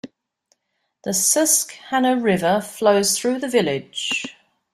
The 1.03 1.13
Susquehanna 1.13 2.17
River 2.17 2.59
flows 2.59 3.19
through 3.19 3.37
the 3.37 3.47
village. 3.47 4.25